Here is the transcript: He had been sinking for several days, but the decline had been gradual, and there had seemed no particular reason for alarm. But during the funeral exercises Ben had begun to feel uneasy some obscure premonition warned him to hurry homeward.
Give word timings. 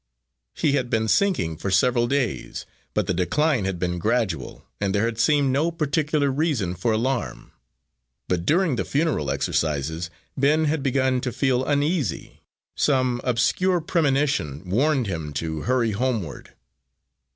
He 0.55 0.71
had 0.71 0.89
been 0.89 1.07
sinking 1.07 1.57
for 1.57 1.69
several 1.69 2.07
days, 2.07 2.65
but 2.95 3.05
the 3.05 3.13
decline 3.13 3.65
had 3.65 3.77
been 3.77 3.99
gradual, 3.99 4.65
and 4.79 4.95
there 4.95 5.05
had 5.05 5.19
seemed 5.19 5.51
no 5.53 5.69
particular 5.69 6.31
reason 6.31 6.73
for 6.73 6.91
alarm. 6.91 7.51
But 8.27 8.43
during 8.43 8.77
the 8.77 8.83
funeral 8.83 9.29
exercises 9.29 10.09
Ben 10.35 10.65
had 10.65 10.81
begun 10.81 11.21
to 11.21 11.31
feel 11.31 11.63
uneasy 11.63 12.41
some 12.75 13.21
obscure 13.23 13.79
premonition 13.79 14.67
warned 14.67 15.05
him 15.05 15.33
to 15.33 15.61
hurry 15.69 15.91
homeward. 15.91 16.55